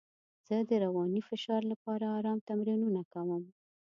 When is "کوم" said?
3.13-3.43